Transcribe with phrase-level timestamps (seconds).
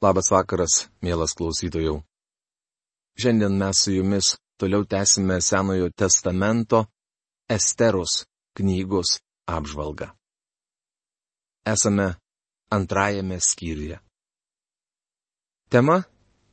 [0.00, 1.98] Labas vakaras, mielas klausytojų.
[3.20, 6.86] Šiandien mes su jumis toliau tęsime Senojo testamento
[7.44, 8.22] Esteros
[8.56, 10.08] knygos apžvalgą.
[11.68, 12.14] Esame
[12.72, 14.00] antrajame skyriuje.
[15.68, 15.98] Tema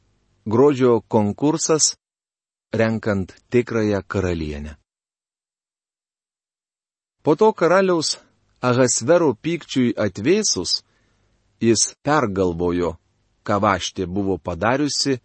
[0.51, 1.95] -Grožio konkursas
[2.73, 4.75] renkant tikrąją karalienę.
[7.23, 8.19] Po to karaliaus
[8.59, 10.83] Ahasvero pykčiui atvėsus,
[11.61, 12.97] jis pergalvojo,
[13.47, 15.17] ką Vaštė buvo padariusi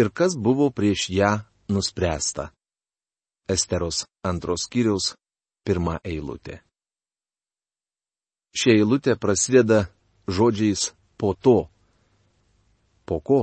[0.00, 1.32] ir kas buvo prieš ją
[1.72, 2.50] nuspręsta.
[3.48, 5.14] Esteros antros kiriaus
[5.64, 6.60] pirma eilutė.
[8.52, 9.86] Šia eilutė prasideda
[10.28, 11.68] žodžiais po to.
[13.08, 13.40] Po ko?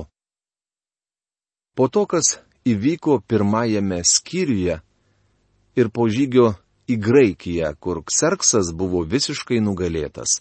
[1.75, 4.77] Po to, kas įvyko pirmajame skyriuje
[5.75, 6.53] ir po žygio
[6.89, 10.39] į Graikiją, kur Kserksas buvo visiškai nugalėtas.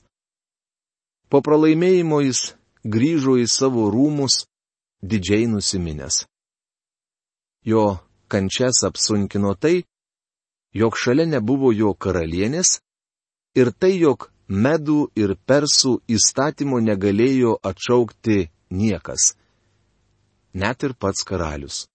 [1.32, 2.52] Po pralaimėjimo jis
[2.84, 4.44] grįžo į savo rūmus
[5.02, 6.24] didžiai nusiminęs.
[7.64, 9.84] Jo kančias apsunkino tai,
[10.72, 12.78] jog šalia nebuvo jo karalienės
[13.56, 19.34] ir tai, jog medų ir persų įstatymo negalėjo atšaukti niekas.
[20.54, 21.86] Net ir pats karalius.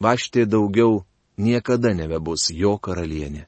[0.00, 1.04] Vaštė daugiau
[1.36, 3.46] niekada nebebus jo karalienė.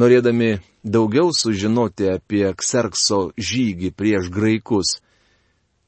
[0.00, 4.98] Norėdami daugiau sužinoti apie Kserkso žygį prieš graikus,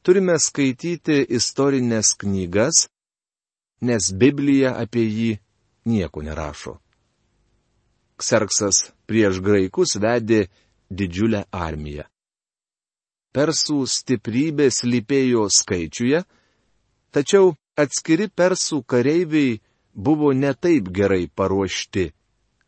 [0.04, 2.86] turime skaityti istorinės knygas,
[3.80, 5.30] nes Biblija apie jį
[5.88, 6.76] nieko nerašo.
[8.20, 10.46] Kserksas prieš graikus vedė
[10.92, 12.04] didžiulę armiją.
[13.32, 16.20] Persų stiprybė slypėjo skaičiuje,
[17.16, 19.56] tačiau atskiri persų kareiviai
[19.96, 22.10] buvo netaip gerai paruošti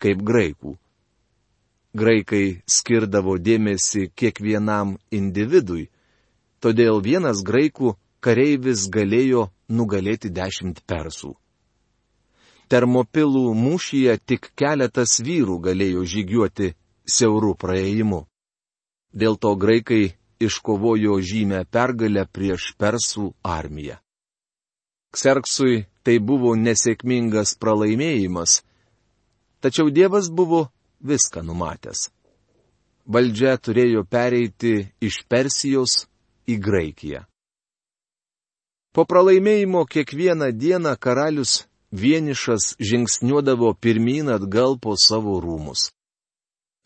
[0.00, 0.72] kaip graikų
[1.94, 5.88] graikai skirdavo dėmesį kiekvienam individui,
[6.60, 11.34] todėl vienas graikų kareivis galėjo nugalėti dešimt persų.
[12.72, 16.72] Termopilų mūšyje tik keletas vyrų galėjo žygiuoti
[17.06, 18.24] siaurų praėjimu.
[19.14, 24.00] Dėl to graikai iškovojo žymę pergalę prieš persų armiją.
[25.14, 28.64] Kserksui tai buvo nesėkmingas pralaimėjimas,
[29.62, 30.66] tačiau Dievas buvo
[31.04, 32.08] viską numatęs.
[33.04, 36.06] Valdžia turėjo pereiti iš Persijos
[36.48, 37.24] į Graikiją.
[38.94, 45.90] Po pralaimėjimo kiekvieną dieną karalius vienišas žingsniuodavo pirmyn atgal po savo rūmus.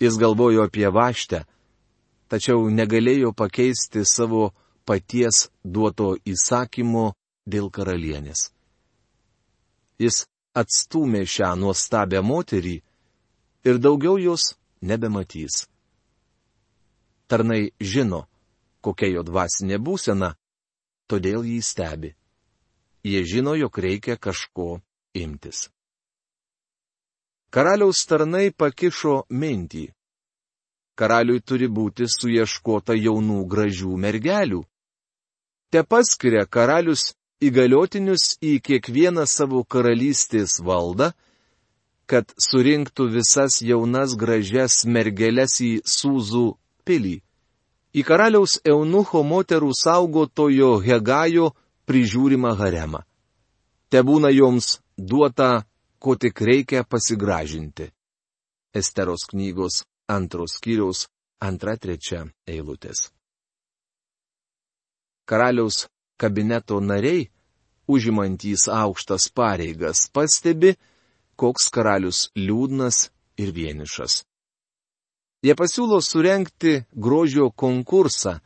[0.00, 1.44] Jis galvojo apie vaštę,
[2.30, 4.50] tačiau negalėjo pakeisti savo
[4.88, 7.12] paties duoto įsakymo
[7.46, 8.50] dėl karalienės.
[9.98, 12.78] Jis atstumė šią nuostabią moterį
[13.68, 15.66] ir daugiau jos nebematys.
[17.28, 18.24] Tarnai žino,
[18.80, 20.32] kokia jo dvasinė būsena,
[21.10, 22.14] todėl jį stebi.
[23.04, 24.80] Jie žino, jog reikia kažko
[25.14, 25.68] imtis.
[27.52, 29.86] Karaliaus tarnai pakišo mintį.
[30.98, 34.64] Karaliui turi būti suieškota jaunų gražių mergelių.
[35.70, 37.12] Te paskiria karalius
[37.44, 41.12] įgaliotinius į kiekvieną savo karalystės valdą
[42.08, 46.46] kad surinktų visas jaunas gražias mergelės į Sūzų
[46.88, 47.18] pilį.
[47.92, 51.52] Į karaliaus eunucho moterų saugotojo Hegajo
[51.88, 53.02] prižiūrimą haremą.
[53.88, 55.64] Te būna joms duota,
[55.98, 57.88] ko tik reikia pasigražinti.
[58.76, 61.06] Esteros knygos antros skyriaus
[61.40, 63.08] antra trečia eilutės.
[65.28, 65.86] Karaliaus
[66.20, 67.28] kabineto nariai,
[67.88, 70.76] užimantys aukštas pareigas, pastebi,
[71.38, 74.22] koks karalius liūdnas ir vienišas.
[75.46, 78.40] Jie pasiūlo surenkti grožio konkursą,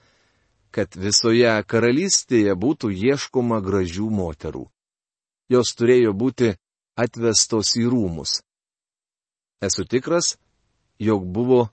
[0.72, 4.66] kad visoje karalystėje būtų ieškoma gražių moterų.
[5.52, 6.52] Jos turėjo būti
[6.96, 8.40] atvestos į rūmus.
[9.64, 10.36] Esu tikras,
[11.00, 11.68] jog buvo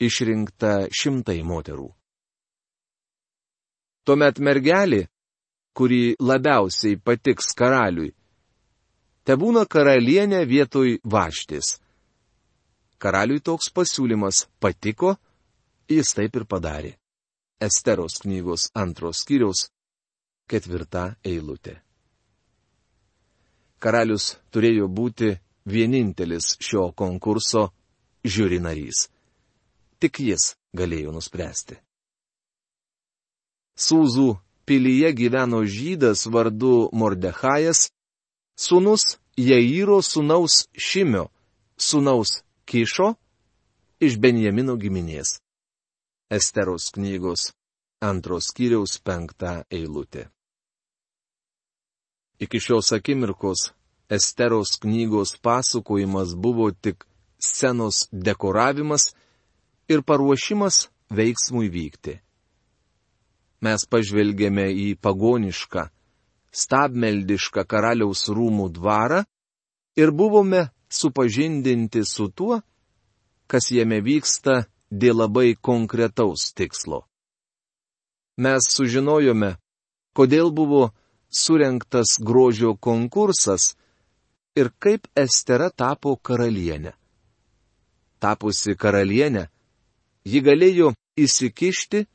[0.00, 1.88] išrinkta šimtai moterų.
[4.04, 5.06] Tuomet mergelė,
[5.76, 8.14] kuri labiausiai patiks karaliui,
[9.28, 11.74] te būna karalienė vietoj vaštis.
[12.96, 15.18] Karaliui toks pasiūlymas patiko,
[15.84, 16.94] jis taip ir padarė.
[17.60, 19.66] Esteros knygos antros skyriaus
[20.48, 21.76] ketvirta eilutė.
[23.78, 25.34] Karalius turėjo būti
[25.68, 27.68] vienintelis šio konkurso
[28.24, 29.04] žiūri narys.
[30.00, 31.76] Tik jis galėjo nuspręsti.
[33.76, 34.30] Sūzų
[34.64, 37.90] pilyje gyveno žydas vardu Mordechajas,
[38.58, 41.28] sūnus Jairo sūnaus Šimio,
[41.78, 43.14] sūnaus Kišo
[44.02, 45.38] iš Benjamino giminės.
[46.28, 47.52] Esteros knygos
[48.04, 50.28] antros kiriaus penktą eilutę.
[52.38, 53.70] Iki šios akimirkos
[54.10, 57.04] Esteros knygos pasakojimas buvo tik
[57.38, 59.14] scenos dekoravimas
[59.88, 62.18] ir paruošimas veiksmui vykti.
[63.60, 65.88] Mes pažvelgėme į pagonišką,
[66.52, 69.22] stabmeldišką karaliaus rūmų dvarą
[69.98, 72.60] ir buvome supažindinti su tuo,
[73.46, 77.04] kas jame vyksta dėl labai konkretaus tikslo.
[78.38, 79.56] Mes sužinojome,
[80.14, 80.92] kodėl buvo
[81.28, 83.74] surinktas grožio konkursas
[84.56, 86.94] ir kaip Estera tapo karalienė.
[88.18, 89.48] Tapusi karalienė,
[90.24, 92.06] ji galėjo įsikišti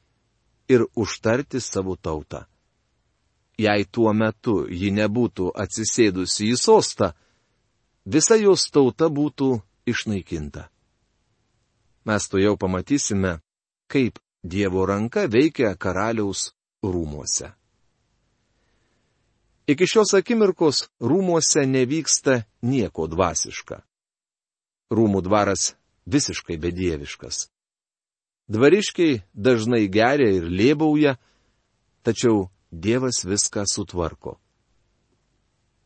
[0.74, 2.48] ir užtarti savo tautą.
[3.58, 7.12] Jei tuo metu ji nebūtų atsisėdusi į sostą,
[8.06, 10.70] visa jos tauta būtų išnaikinta.
[12.06, 13.40] Mes to jau pamatysime,
[13.88, 16.50] kaip Dievo ranka veikia karaliaus
[16.84, 17.54] rūmuose.
[19.72, 23.78] Iki šios akimirkos rūmuose nevyksta nieko dvasiška.
[24.92, 27.48] Rūmų dvaras visiškai bedieviškas.
[28.52, 31.16] Dvariškiai dažnai geria ir lėbauja,
[32.04, 34.40] tačiau Dievas viską sutvarko.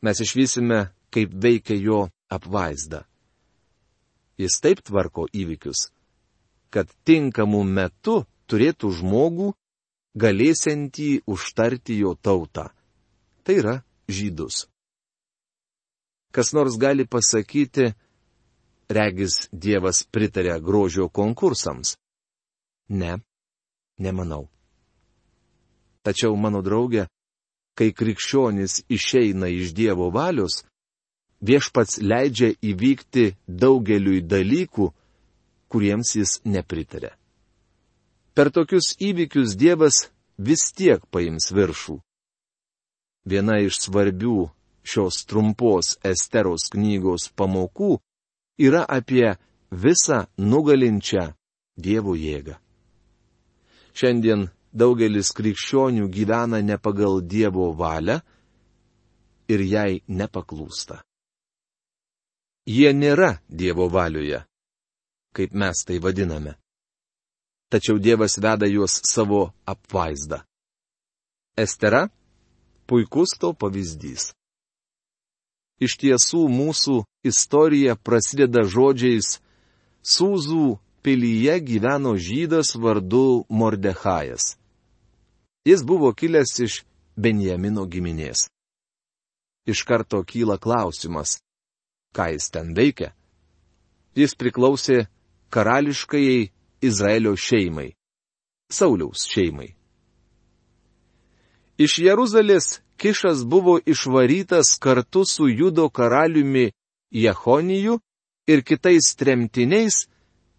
[0.02, 2.00] Mes išvysime, kaip veikia jo
[2.32, 3.04] apvaizda.
[4.40, 5.90] Jis taip tvarko įvykius,
[6.72, 9.52] kad tinkamu metu turėtų žmogų,
[10.16, 12.70] galėsiantį užtarti jo tautą.
[13.44, 13.76] Tai yra
[14.08, 14.68] žydus.
[16.32, 17.92] Kas nors gali pasakyti,
[18.88, 21.98] regis Dievas pritarė grožio konkursams.
[22.90, 23.18] Ne,
[24.00, 24.48] nemanau.
[26.08, 27.04] Tačiau mano draugė,
[27.76, 30.62] kai krikščionis išeina iš Dievo valios,
[31.44, 34.88] viešpats leidžia įvykti daugeliui dalykų,
[35.68, 37.12] kuriems jis nepritarė.
[38.32, 40.08] Per tokius įvykius Dievas
[40.40, 41.98] vis tiek paims viršų.
[43.28, 44.48] Viena iš svarbių
[44.88, 47.98] šios trumpos Esteros knygos pamokų
[48.64, 49.36] yra apie
[49.72, 51.34] visą nugalinčią
[51.76, 52.56] Dievo jėgą.
[53.92, 54.48] Šiandien
[54.78, 58.20] daugelis krikščionių gyvena ne pagal Dievo valią
[59.52, 61.02] ir jai nepaklūsta.
[62.68, 64.44] Jie nėra Dievo valioje,
[65.36, 66.58] kaip mes tai vadiname.
[67.72, 70.44] Tačiau Dievas veda juos savo apvaizdą.
[71.58, 72.08] Estera-
[72.88, 74.34] puikus to pavyzdys.
[75.80, 79.40] Iš tiesų mūsų istorija prasideda žodžiais
[80.08, 84.56] Sūzų pilyje gyveno žydas vardu Mordechajas.
[85.68, 86.74] Jis buvo kilęs iš
[87.20, 88.46] Benjamino giminės.
[89.68, 91.42] Iš karto kyla klausimas,
[92.16, 93.10] ką jis ten veikia?
[94.16, 95.10] Jis priklausė
[95.52, 96.52] karališkajai
[96.88, 97.90] Izraelio šeimai-
[98.78, 99.76] Sauliaus šeimai.
[101.78, 102.68] Iš Jeruzalės
[102.98, 106.72] Kišas buvo išvarytas kartu su Judo karaliumi
[107.12, 108.00] Jehoniju
[108.48, 110.08] ir kitais tremtiniais,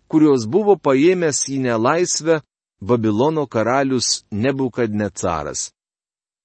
[0.06, 2.42] kuriuos buvo paėmęs į nelaisvę
[2.80, 5.72] Babilono karalius Nebukadnecaras.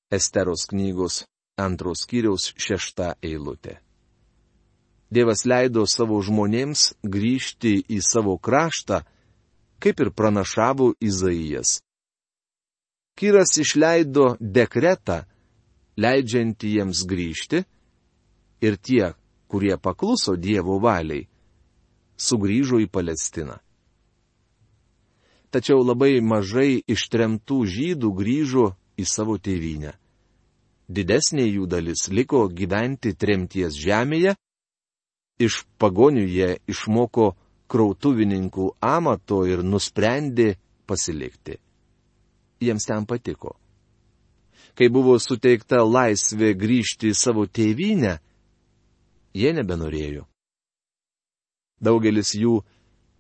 [0.09, 1.25] Esteros knygos
[1.57, 3.77] antros kiriaus šešta eilutė.
[5.13, 9.03] Dievas leido savo žmonėms grįžti į savo kraštą,
[9.77, 11.83] kaip ir pranašavo Izaijas.
[13.13, 15.19] Kyras išleido dekretą,
[16.01, 17.62] leidžiantį jiems grįžti,
[18.65, 19.13] ir tie,
[19.46, 21.27] kurie pakluso Dievo valiai,
[22.17, 23.60] sugrįžo į Palestiną.
[25.53, 29.93] Tačiau labai mažai ištremtų žydų grįžo į savo tėvynę.
[30.89, 34.33] Didesnė jų dalis liko gyventi tremties žemėje,
[35.38, 37.33] iš pagonių jie išmoko
[37.69, 40.55] krautuvininkų amato ir nusprendė
[40.89, 41.60] pasilikti.
[42.63, 43.55] Jiems ten patiko.
[44.74, 48.17] Kai buvo suteikta laisvė grįžti į savo tėvynę,
[49.38, 50.25] jie nebenorėjo.
[51.83, 52.62] Daugelis jų,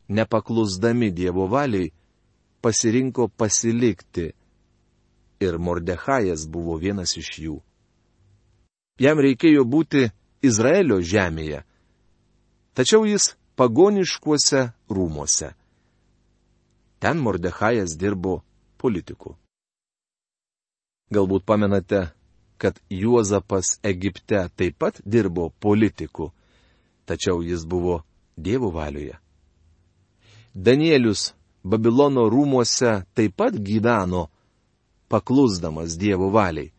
[0.09, 1.91] nepaklusdami Dievo valiai,
[2.63, 4.31] pasirinko pasilikti.
[5.43, 7.57] Ir Mordechajas buvo vienas iš jų.
[9.03, 10.07] Jam reikėjo būti
[10.45, 11.63] Izraelio žemėje,
[12.77, 15.51] tačiau jis pagoniškuose rūmuose.
[17.03, 18.39] Ten Mordechajas dirbo
[18.79, 19.35] politiku.
[21.11, 22.13] Galbūt pamenate,
[22.57, 26.31] kad Juozapas Egipte taip pat dirbo politiku,
[27.05, 28.03] tačiau jis buvo
[28.37, 29.19] Dievo valioje.
[30.55, 34.27] Danielius Babilono rūmuose taip pat gyveno,
[35.07, 36.73] paklusdamas Dievo valiai.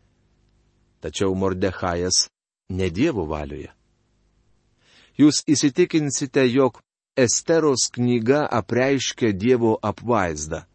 [1.01, 2.27] Tačiau Mordechajas
[2.69, 3.71] ne Dievo valioje.
[5.17, 6.81] Jūs įsitikinsite, jog
[7.15, 10.65] Esteros knyga apreiškia Dievo apvaizdą.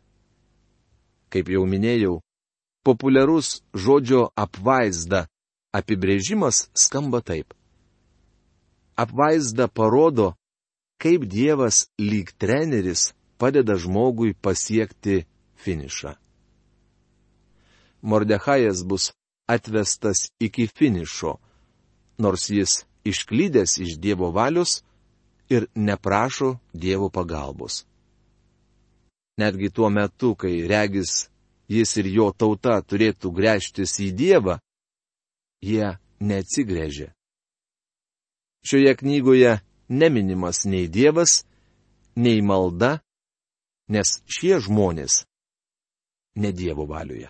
[1.31, 2.15] Kaip jau minėjau,
[2.83, 5.27] populiarus žodžio apvaizda
[5.77, 7.53] apibrėžimas skamba taip.
[8.97, 10.33] Apvaizda parodo,
[10.99, 15.25] kaip Dievas lyg treneris padeda žmogui pasiekti
[15.63, 16.13] finišą.
[18.03, 19.11] Mordechajas bus
[19.49, 21.33] atvestas iki finišo,
[22.19, 24.83] nors jis išklydęs iš Dievo valios
[25.49, 27.85] ir neprašo Dievo pagalbos.
[29.41, 31.31] Netgi tuo metu, kai regis
[31.69, 34.59] jis ir jo tauta turėtų grėžtis į Dievą,
[35.65, 37.09] jie neatsigrėžė.
[38.67, 41.45] Šioje knygoje neminimas nei Dievas,
[42.17, 43.01] nei malda,
[43.91, 45.25] nes šie žmonės
[46.41, 47.29] ne Dievo valioje.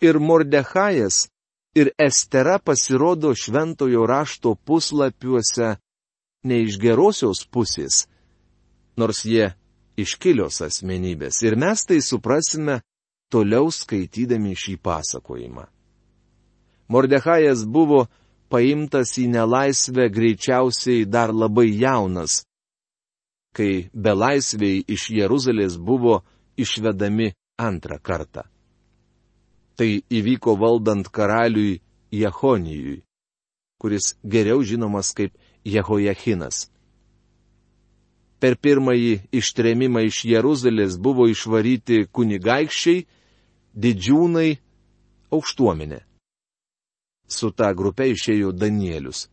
[0.00, 1.28] Ir Mordechajas,
[1.74, 5.76] ir Estera pasirodo šventojo rašto puslapiuose
[6.48, 8.06] ne iš gerosios pusės,
[8.96, 9.52] nors jie
[9.98, 11.42] iškilios asmenybės.
[11.42, 12.80] Ir mes tai suprasime
[13.32, 15.66] toliau skaitydami šį pasakojimą.
[16.88, 18.06] Mordechajas buvo
[18.48, 22.44] paimtas į nelaisvę greičiausiai dar labai jaunas,
[23.58, 26.20] kai belaisviai iš Jeruzalės buvo
[26.62, 28.46] išvedami antrą kartą.
[29.78, 31.80] Tai įvyko valdant karaliui
[32.14, 33.02] Jehonijui,
[33.82, 35.34] kuris geriau žinomas kaip
[35.66, 36.68] Jehojachinas.
[38.38, 43.06] Per pirmąjį ištrėmimą iš Jeruzalės buvo išvaryti kunigaikščiai,
[43.74, 44.50] didžiūnai,
[45.34, 46.04] aukštuomenė.
[47.26, 49.26] Su ta grupė išėjo Danielius.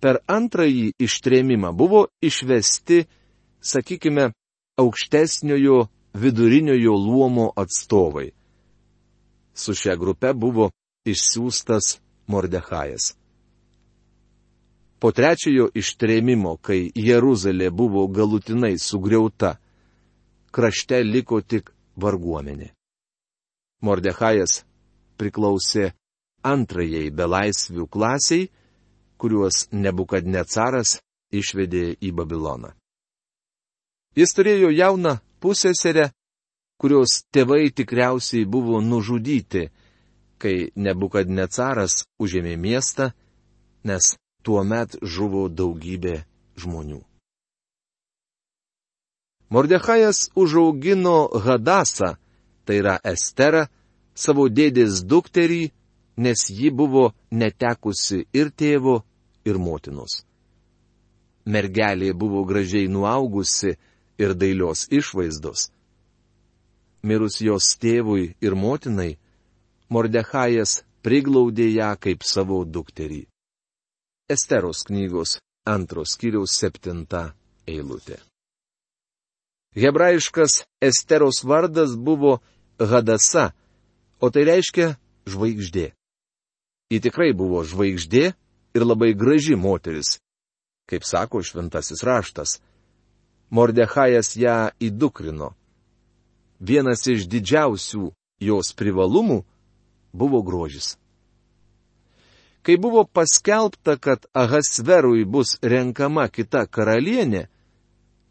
[0.00, 3.04] Per antrąjį ištrėmimą buvo išvesti,
[3.60, 4.30] sakykime,
[4.80, 8.30] aukštesniojo viduriniojo luomo atstovai.
[9.54, 10.70] Su šia grupe buvo
[11.04, 13.14] išsiųstas Mordechajas.
[15.00, 19.56] Po trečiojo ištrėmimo, kai Jeruzalė buvo galutinai sugriauta,
[20.52, 22.68] krašte liko tik varguomenė.
[23.80, 24.60] Mordechajas
[25.16, 25.92] priklausė
[26.44, 28.50] antrajai belaisvių klasiai,
[29.20, 30.98] kuriuos nebukadnecaras
[31.30, 32.72] išvedė į Babiloną.
[34.18, 36.10] Jis turėjo jauną pusėserę,
[36.80, 39.68] kurios tėvai tikriausiai buvo nužudyti,
[40.40, 43.12] kai nebukadnecaras užėmė miestą,
[43.84, 46.22] nes tuo met žuvo daugybė
[46.56, 47.02] žmonių.
[49.50, 52.14] Mordechajas užaugino Hadasą,
[52.64, 53.66] tai yra Esterą,
[54.14, 55.70] savo dėdės dukterį,
[56.16, 59.00] nes ji buvo netekusi ir tėvo,
[59.44, 60.22] ir motinos.
[61.46, 63.76] Mergelė buvo gražiai nuaugusi
[64.20, 65.70] ir dailios išvaizdos.
[67.02, 69.16] Mirus jos tėvui ir motinai,
[69.90, 73.24] Mordechajas priglaudė ją kaip savo dukterį.
[74.30, 77.32] Esteros knygos antros kiriaus septinta
[77.66, 78.20] eilutė.
[79.74, 82.38] Hebrajiškas Esteros vardas buvo
[82.78, 83.50] Hadasa,
[84.20, 84.94] o tai reiškia
[85.26, 85.90] žvaigždė.
[86.90, 88.32] Ji tikrai buvo žvaigždė
[88.74, 90.18] ir labai graži moteris,
[90.90, 92.60] kaip sako šventasis raštas.
[93.50, 95.54] Mordechajas ją įdukrino.
[96.60, 98.10] Vienas iš didžiausių
[98.40, 99.40] jos privalumų
[100.12, 100.94] buvo grožis.
[102.62, 107.48] Kai buvo paskelbta, kad Ahasverui bus renkama kita karalienė,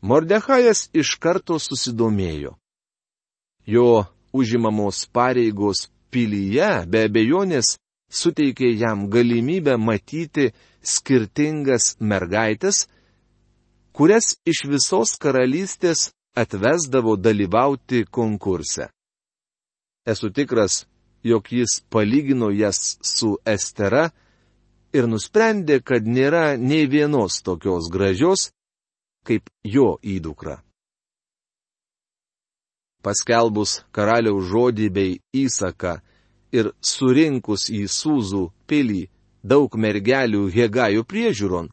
[0.02, 2.54] Mordechajas iš karto susidomėjo.
[3.68, 7.76] Jo užimamos pareigos pilyje be abejonės
[8.10, 10.50] suteikė jam galimybę matyti
[10.82, 12.88] skirtingas mergaitės,
[13.94, 18.90] kurias iš visos karalystės atvesdavo dalyvauti konkurse.
[20.06, 20.86] Esu tikras,
[21.24, 24.10] jog jis palygino jas su Estera
[24.94, 28.50] ir nusprendė, kad nėra nei vienos tokios gražios,
[29.28, 30.64] kaip jo įdukra.
[33.04, 35.12] Paskelbus karaliaus žodį bei
[35.46, 36.00] įsaką
[36.52, 39.04] ir surinkus į Sūzų pilį
[39.44, 41.70] daug mergelių Hegajų priežiūron,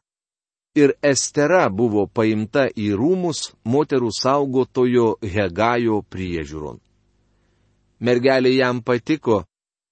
[0.76, 6.83] ir Estera buvo paimta į rūmus moterų saugotojo Hegajo priežiūron
[8.00, 9.45] mergelė jam patiko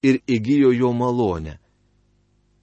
[0.02, 1.58] ir įgyjo jo malonę.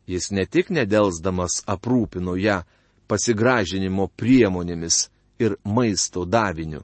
[0.07, 2.61] Jis ne tik nedelsdamas aprūpino ją
[3.09, 5.07] pasigražinimo priemonėmis
[5.41, 6.81] ir maisto daviniu,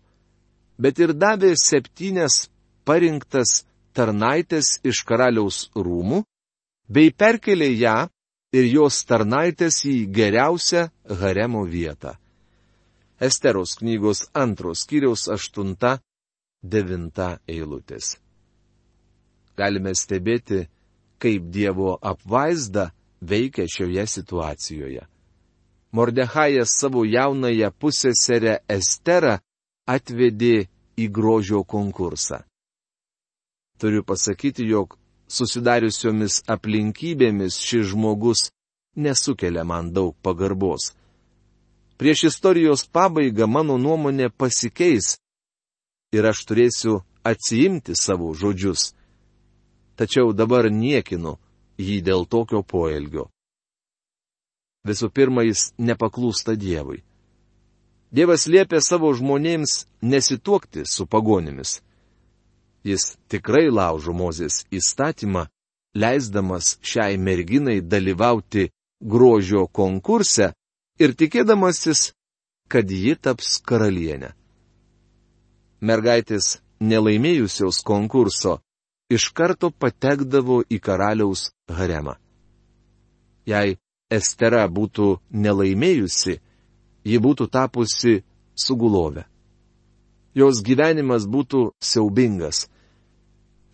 [0.77, 2.47] bet ir davė septynes
[2.85, 3.63] parinktas
[3.97, 6.21] tarnaitės iš karaliaus rūmų,
[6.87, 7.97] bei perkelė ją
[8.55, 10.85] ir jos tarnaitės į geriausią
[11.21, 12.13] haremo vietą.
[13.19, 15.97] Esteros knygos antros kiriaus aštunta,
[16.61, 18.15] devinta eilutės
[19.57, 20.65] galime stebėti,
[21.17, 25.03] kaip Dievo apvaizda veikia šioje situacijoje.
[25.97, 29.37] Mordechajas savo jaunąją pusėserę Esterą
[29.89, 30.67] atvedė
[30.99, 32.43] į grožio konkursą.
[33.77, 38.47] Turiu pasakyti, jog susidariusiomis aplinkybėmis šis žmogus
[38.97, 40.93] nesukelia man daug pagarbos.
[41.97, 45.17] Prieš istorijos pabaigą mano nuomonė pasikeis
[46.13, 48.93] ir aš turėsiu atsiimti savo žodžius.
[49.97, 51.37] Tačiau dabar niekinu
[51.77, 53.27] jį dėl tokio poelgio.
[54.87, 57.01] Visų pirma, jis nepaklūsta Dievui.
[58.13, 61.81] Dievas liepia savo žmonėms nesituokti su pagonimis.
[62.87, 65.47] Jis tikrai laužo Mozės įstatymą,
[66.01, 68.69] leisdamas šiai merginai dalyvauti
[69.01, 70.53] grožio konkurse
[70.99, 72.11] ir tikėdamasis,
[72.71, 74.31] kad ji taps karalienė.
[75.81, 78.57] Mergaitės nelaimėjusios konkurso
[79.13, 82.15] iš karto patekdavo į karaliaus haremą.
[83.47, 83.77] Jei
[84.07, 86.37] Estera būtų nelaimėjusi,
[87.03, 88.21] ji būtų tapusi
[88.55, 89.25] sugulovė.
[90.37, 92.67] Jos gyvenimas būtų siaubingas.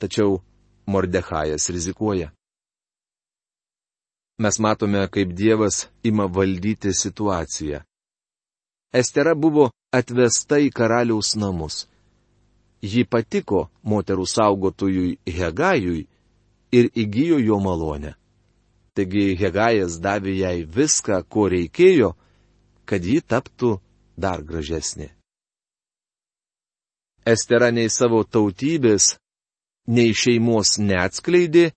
[0.04, 0.42] Tačiau
[0.86, 2.32] Mordechajas rizikuoja.
[4.38, 7.80] Mes matome, kaip Dievas ima valdyti situaciją.
[8.92, 11.86] Estera buvo atvesta į karaliaus namus.
[12.84, 16.04] Ji patiko moterų saugotojui Hegajui
[16.76, 18.14] ir įgyjo jo malonę.
[18.94, 22.12] Taigi Hegajas davė jai viską, ko reikėjo,
[22.84, 23.78] kad ji taptų
[24.20, 25.14] dar gražesnė.
[27.24, 29.14] Estera nei savo tautybės,
[29.88, 31.72] nei šeimos neatskleidė,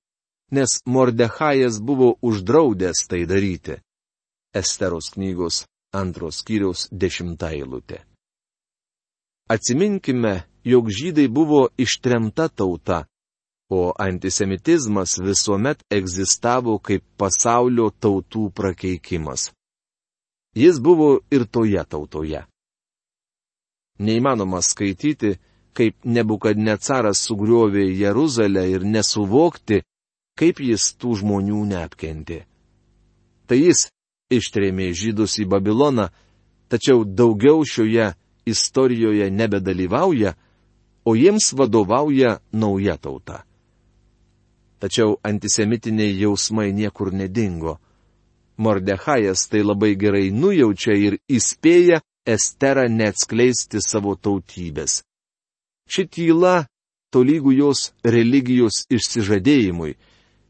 [0.52, 3.80] nes Mordechajas buvo uždraudęs tai daryti.
[4.54, 8.02] Esteros knygos antros skyriaus dešimta eilutė.
[9.48, 13.04] Atsiminkime, jog žydai buvo ištremta tauta,
[13.70, 19.50] o antisemitizmas visuomet egzistavo kaip pasaulio tautų prakeikimas.
[20.56, 22.46] Jis buvo ir toje tautoje.
[23.98, 25.36] Neįmanoma skaityti,
[25.76, 29.82] kaip nebukadnecaras sugriovė Jeruzalę ir nesuvokti,
[30.36, 32.44] kaip jis tų žmonių neapkentė.
[33.46, 33.86] Tai jis
[34.32, 36.08] ištrėmė žydus į Babiloną,
[36.72, 38.14] tačiau daugiau šioje
[38.46, 40.34] istorijoje nebedalyvauja,
[41.06, 43.44] o jiems vadovauja nauja tauta.
[44.82, 47.78] Tačiau antisemitiniai jausmai niekur nedingo.
[48.58, 55.05] Mordechajas tai labai gerai nujaučia ir įspėja Esterą neatskleisti savo tautybės.
[55.86, 56.66] Ši tyla
[57.14, 59.94] tolygų jos religijos išsižadėjimui,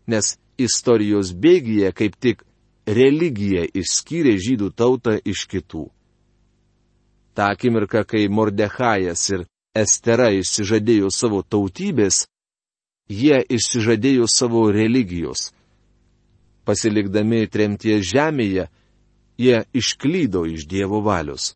[0.08, 2.44] nes istorijos bėgyje kaip tik
[2.86, 5.84] religija išskyrė žydų tautą iš kitų.
[7.36, 9.44] Ta akimirka, kai Mordechajas ir
[9.76, 12.24] Estera išsižadėjo savo tautybės,
[13.12, 15.50] jie išsižadėjo savo religijos
[16.66, 18.66] pasilikdami tremties žemėje,
[19.38, 21.54] jie išklydo iš Dievo valios.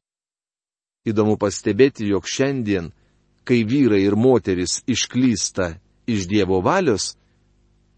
[1.08, 2.90] Įdomu pastebėti, jog šiandien,
[3.50, 5.72] kai vyrai ir moteris išklysta
[6.06, 7.16] iš Dievo valios,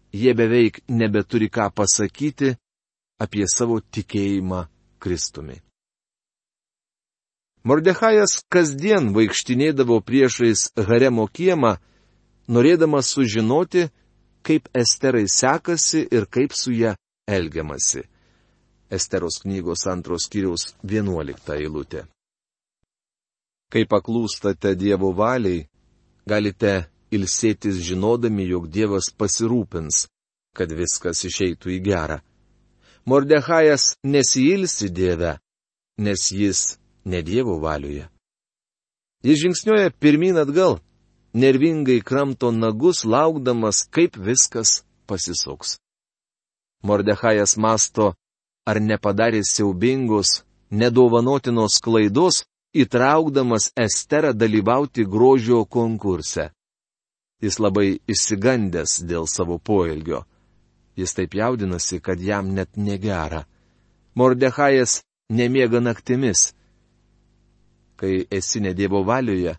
[0.09, 2.55] jie beveik nebeturi ką pasakyti
[3.21, 4.63] apie savo tikėjimą
[4.97, 5.59] Kristumi.
[7.63, 11.75] Mordechajas kasdien vaikštinėdavo priešais Haremo kiemą,
[12.49, 13.85] norėdamas sužinoti,
[14.41, 16.95] kaip Esterai sekasi ir kaip su ją
[17.29, 18.01] elgiamasi.
[18.89, 22.03] Esteros knygos antros kiriaus 11 eilutė.
[23.73, 25.63] Kai paklūstate Dievo valiai,
[26.29, 26.73] galite
[27.09, 30.05] ilsėtis žinodami, jog Dievas pasirūpins,
[30.53, 32.19] kad viskas išeitų į gerą.
[33.09, 35.39] Mordechajas nesilsi Dieve,
[35.97, 36.77] nes jis
[37.09, 38.05] ne Dievo valioje.
[39.25, 40.77] Jis žingsnioja pirmin atgal,
[41.33, 45.79] nervingai kramto nagus, laukdamas, kaip viskas pasisuks.
[46.83, 48.13] Mordechajas masto,
[48.69, 56.49] ar nepadarė siaubingos, nedovanotinos klaidos, įtraukdamas Esterą dalyvauti grožio konkurse.
[57.43, 60.23] Jis labai išsigandęs dėl savo poelgio.
[60.95, 63.43] Jis taip jaudinasi, kad jam net negera.
[64.15, 66.53] Mordechajas nemiega naktimis.
[67.97, 69.55] Kai esi ne Dievo valioje,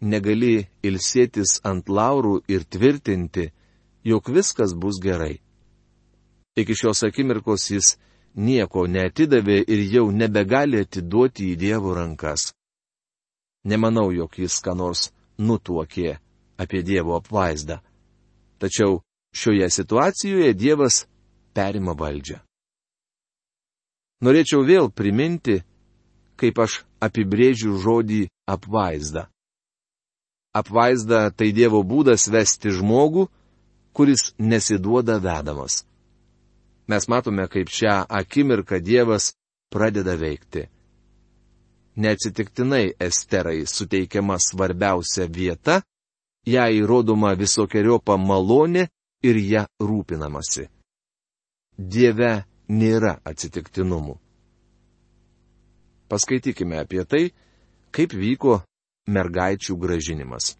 [0.00, 3.50] negali ilsėtis ant laurų ir tvirtinti,
[4.04, 5.38] jog viskas bus gerai.
[6.58, 7.96] Iki šios akimirkos jis
[8.38, 12.52] nieko netidavė ir jau nebegali atiduoti į Dievo rankas.
[13.68, 16.18] Nemanau, jog jis ką nors nutuokė
[16.62, 17.80] apie Dievo apvaizdą.
[18.58, 19.00] Tačiau
[19.34, 21.06] šioje situacijoje Dievas
[21.54, 22.38] perima valdžią.
[24.22, 25.60] Norėčiau vėl priminti,
[26.38, 29.28] kaip aš apibrėžiu žodį apvaizda.
[30.58, 33.28] Apvaizda tai Dievo būdas vesti žmogų,
[33.94, 35.84] kuris nesiduoda vedamas
[36.88, 39.32] mes matome, kaip šią akimirką Dievas
[39.72, 40.68] pradeda veikti.
[41.98, 45.82] neatsitiktinai Esterai suteikiama svarbiausia vieta,
[46.46, 48.86] jai rodoma visokiojopa malonė
[49.26, 50.68] ir ją rūpinamasi.
[51.78, 52.30] Dieve
[52.68, 54.14] nėra atsitiktinumų.
[56.08, 57.24] Paskaitykime apie tai,
[57.90, 58.62] kaip vyko
[59.08, 60.54] mergaičių gražinimas.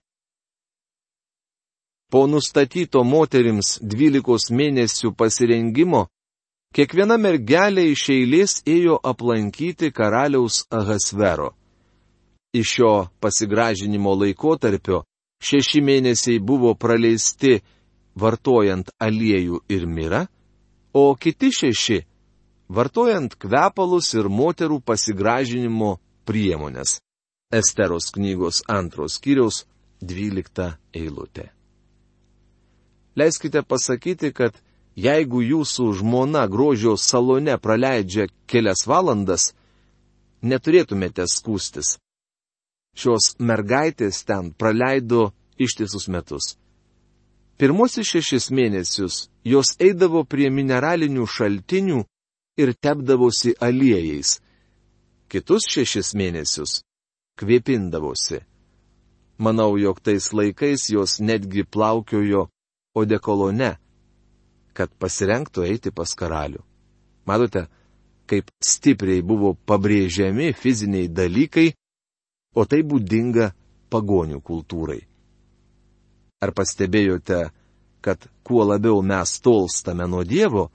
[2.11, 6.07] Po nustatyto moterims 12 mėnesių pasirengimo,
[6.77, 11.53] kiekviena mergelė iš eilės ėjo aplankyti karaliaus Ahasvero.
[12.55, 15.03] Iš šio pasigražinimo laikotarpio
[15.45, 17.59] šeši mėnesiai buvo praleisti
[18.19, 20.25] vartojant aliejų ir mirą,
[20.95, 21.99] o kiti šeši
[22.69, 26.99] vartojant kvepalus ir moterų pasigražinimo priemonės.
[27.53, 29.63] Esteros knygos antros kiriaus
[30.05, 31.49] 12 eilutė.
[33.17, 34.59] Leiskite pasakyti, kad
[34.99, 39.53] jeigu jūsų žmona grožio salone praleidžia kelias valandas,
[40.43, 41.97] neturėtumėte skūstis.
[42.99, 46.57] Šios mergaitės ten praleido ištisus metus.
[47.59, 52.03] Pirmosius šešis mėnesius jos eidavo prie mineralinių šaltinių
[52.59, 54.39] ir tepdavosi aliejais.
[55.31, 56.81] Kitus šešis mėnesius
[57.39, 58.43] kvėpindavosi.
[59.39, 62.49] Manau, jog tais laikais jos netgi plaukiojo
[62.99, 63.77] odekolone,
[64.79, 66.62] kad pasirenktų eiti pas karalių.
[67.27, 67.67] Matote,
[68.31, 71.73] kaip stipriai buvo pabrėžiami fiziniai dalykai,
[72.55, 73.51] o tai būdinga
[73.91, 75.01] pagonių kultūrai.
[76.38, 77.49] Ar pastebėjote,
[78.05, 80.69] kad kuo labiau mes tolstame nuo Dievo,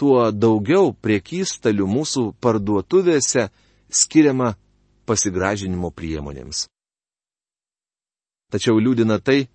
[0.00, 3.50] tuo daugiau priekystalių mūsų parduotuvėse
[3.92, 4.54] skiriama
[5.06, 6.64] pasigražinimo priemonėms.
[8.52, 9.46] Tačiau liūdina tai,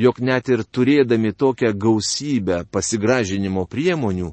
[0.00, 4.30] jog net ir turėdami tokią gausybę pasigražinimo priemonių,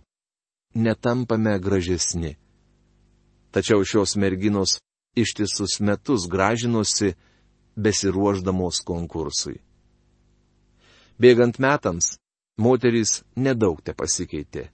[0.75, 2.35] netampame gražesni.
[3.51, 4.77] Tačiau šios merginos
[5.17, 7.15] ištisus metus gražinosi
[7.75, 9.57] besiruoždamos konkursui.
[11.17, 12.17] Bėgant metams,
[12.61, 14.67] moterys nedaug te pasikeitė.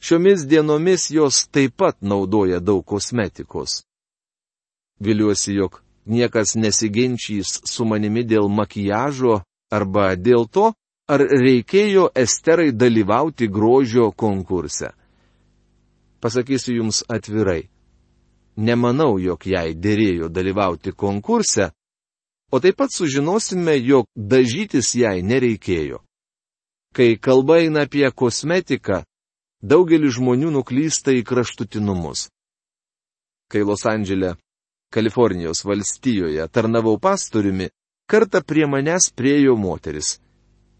[0.00, 3.82] Šiomis dienomis jos taip pat naudoja daug kosmetikos.
[5.00, 10.72] Viliuosi, jog niekas nesiginčys su manimi dėl makijažo arba dėl to,
[11.08, 14.92] ar reikėjo Esterai dalyvauti grožio konkurse.
[16.20, 17.68] Pasakysiu jums atvirai.
[18.56, 21.70] Nemanau, jog jai dėrėjo dalyvauti konkurse,
[22.50, 26.00] o taip pat sužinosime, jog dažytis jai nereikėjo.
[26.96, 29.02] Kai kalba eina apie kosmetiką,
[29.60, 32.30] daugelis žmonių nuklysta į kraštutinumus.
[33.52, 34.34] Kai Los Andželė,
[34.90, 37.68] Kalifornijos valstijoje tarnavau pastoriumi,
[38.06, 40.20] Kartą prie manęs priejo moteris.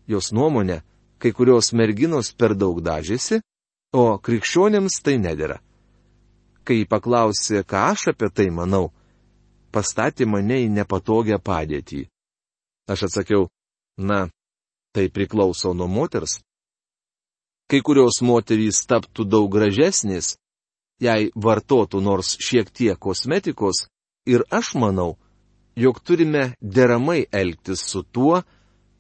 [0.07, 0.83] Jos nuomonė,
[1.19, 3.41] kai kurios merginos per daug dažėsi,
[3.93, 5.59] o krikščionėms tai nedėra.
[6.67, 8.93] Kai paklausė, ką aš apie tai manau,
[9.75, 12.07] pastatė mane į nepatogią padėtį.
[12.87, 13.49] Aš atsakiau,
[13.99, 14.29] na,
[14.95, 16.39] tai priklauso nuo moters.
[17.67, 20.37] Kai kurios moterys taptų daug gražesnės,
[21.03, 23.89] jei vartotų nors šiek tiek kosmetikos,
[24.27, 25.17] ir aš manau,
[25.77, 28.43] jog turime deramai elgtis su tuo,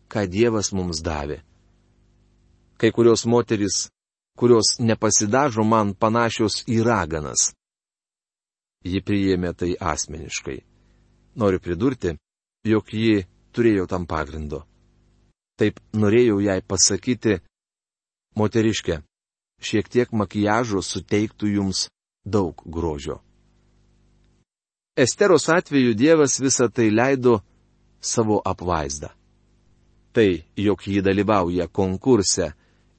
[0.08, 1.40] ką Dievas mums davė.
[2.76, 3.88] Kai kurios moteris,
[4.36, 7.50] kurios nepasidažo man panašios į raganas.
[8.84, 10.58] Ji priėmė tai asmeniškai.
[11.40, 12.14] Noriu pridurti,
[12.64, 13.24] jog ji
[13.56, 14.62] turėjo tam pagrindo.
[15.56, 17.40] Taip norėjau jai pasakyti,
[18.36, 19.00] moteriške,
[19.64, 21.86] šiek tiek makijažo suteiktų jums
[22.24, 23.22] daug grožio.
[24.96, 27.40] Esteros atveju Dievas visą tai leido
[28.00, 29.10] savo apvaizdą.
[30.12, 32.52] Tai, jog ji dalyvauja konkurse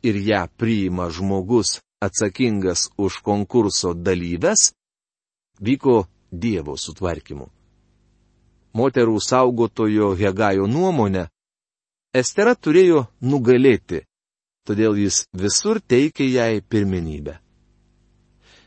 [0.03, 4.73] ir ją priima žmogus atsakingas už konkurso dalyves,
[5.59, 7.47] vyko Dievo sutvarkymu.
[8.77, 11.25] Moterų saugotojo Hegajo nuomonė,
[12.13, 14.03] Estera turėjo nugalėti,
[14.67, 17.39] todėl jis visur teikė jai pirmenybę.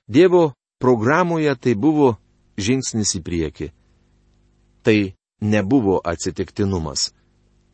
[0.08, 2.16] Dievo programoje tai buvo
[2.60, 3.68] žingsnis į priekį.
[4.84, 4.98] Tai
[5.40, 7.10] nebuvo atsitiktinumas.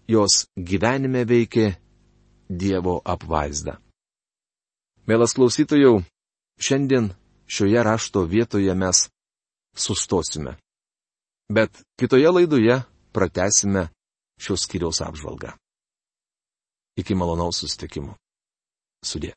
[0.07, 1.75] Jos gyvenime veikė
[2.46, 3.81] Dievo apvaizda.
[5.07, 6.03] Mielas klausytojau,
[6.62, 7.11] šiandien
[7.46, 9.09] šioje rašto vietoje mes
[9.75, 10.57] sustosime.
[11.51, 13.88] Bet kitoje laidoje pratesime
[14.38, 15.55] šios skyriaus apžvalgą.
[16.96, 18.14] Iki malonaus sustikimo.
[19.05, 19.35] Sudė.